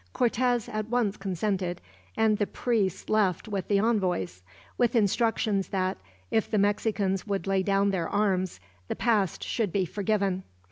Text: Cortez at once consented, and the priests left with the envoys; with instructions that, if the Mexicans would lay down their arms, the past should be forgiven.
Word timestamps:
Cortez 0.13 0.67
at 0.67 0.89
once 0.89 1.15
consented, 1.15 1.79
and 2.17 2.39
the 2.39 2.47
priests 2.47 3.07
left 3.07 3.47
with 3.47 3.67
the 3.67 3.77
envoys; 3.77 4.41
with 4.75 4.95
instructions 4.95 5.67
that, 5.67 5.99
if 6.31 6.49
the 6.49 6.57
Mexicans 6.57 7.27
would 7.27 7.45
lay 7.45 7.61
down 7.61 7.91
their 7.91 8.09
arms, 8.09 8.59
the 8.87 8.95
past 8.95 9.43
should 9.43 9.71
be 9.71 9.85
forgiven. 9.85 10.41